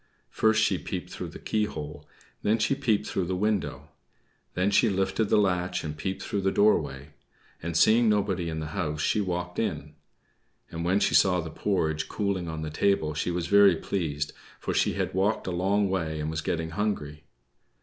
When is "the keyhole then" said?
1.27-2.57